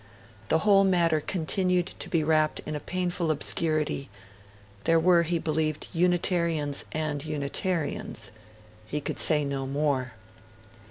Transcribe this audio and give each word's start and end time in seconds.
The 0.49 0.57
whole 0.65 0.83
matter 0.83 1.21
continued 1.21 1.91
to 1.99 2.09
be 2.09 2.23
wrapped 2.23 2.59
in 2.61 2.73
a 2.75 2.79
painful 2.79 3.29
obscurity, 3.29 4.09
There 4.85 4.99
were, 4.99 5.21
he 5.21 5.37
believed, 5.37 5.89
Unitarians 5.93 6.85
and 6.91 7.23
Unitarians; 7.23 8.29
and 8.29 8.35
he 8.87 8.99
could 8.99 9.19
say 9.19 9.45
no 9.45 9.67
more. 9.67 10.13